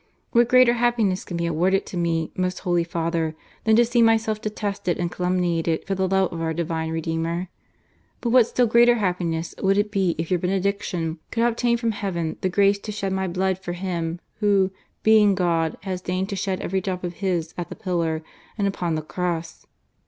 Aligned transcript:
What 0.31 0.47
greater 0.49 0.73
happiness 0.73 1.23
can 1.23 1.37
be 1.37 1.45
awarded 1.45 1.85
to 1.85 1.95
me, 1.95 2.31
most 2.35 2.61
Holy 2.61 2.83
Father, 2.83 3.35
than 3.65 3.75
to 3.75 3.85
see 3.85 4.01
myself 4.01 4.41
detested 4.41 4.97
and 4.97 5.11
calumniated 5.11 5.85
for 5.85 5.93
the 5.93 6.07
love 6.07 6.33
of 6.33 6.41
our 6.41 6.55
Divine 6.55 6.89
Redeemer? 6.89 7.49
But 8.19 8.31
what 8.31 8.47
still 8.47 8.65
greater 8.65 8.95
happiness 8.95 9.53
would 9.61 9.77
it 9.77 9.91
be 9.91 10.15
if 10.17 10.31
your 10.31 10.39
benediction 10.39 11.19
could 11.29 11.43
obtain 11.43 11.77
from 11.77 11.91
Heaven 11.91 12.37
the 12.41 12.49
grace 12.49 12.79
to 12.79 12.91
shed 12.91 13.13
my 13.13 13.27
blood 13.27 13.59
for 13.59 13.73
Him, 13.73 14.19
Who, 14.39 14.71
being 15.03 15.35
God, 15.35 15.77
has 15.83 16.01
deigned 16.01 16.29
to 16.29 16.35
shed 16.35 16.61
every 16.61 16.81
drop 16.81 17.03
of 17.03 17.17
His 17.21 17.53
at 17.55 17.69
the 17.69 17.75
pillar 17.75 18.23
and 18.57 18.67
upon 18.67 18.95
the 18.95 19.03
Cross 19.03 19.67